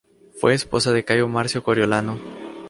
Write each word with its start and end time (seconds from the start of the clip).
Fue 0.33 0.55
esposa 0.55 0.93
de 0.93 1.05
Cayo 1.05 1.27
Marcio 1.27 1.61
Coriolano. 1.63 2.17